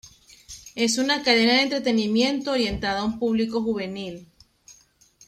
Es 0.73 0.97
una 0.97 1.21
cadena 1.21 1.53
de 1.53 1.61
entretenimiento 1.61 2.53
orientada 2.53 3.01
a 3.01 3.05
un 3.05 3.19
público 3.19 3.61
juvenil. 3.61 4.27